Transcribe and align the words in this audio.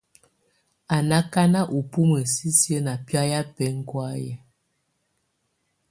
Á 0.95 0.97
na 1.09 1.17
akana 1.23 1.61
ubumǝ 1.77 2.17
sisi 2.33 2.75
ná 2.85 2.93
biayɛ 3.05 3.39
bɛkɔ̀áyɛ. 3.55 4.33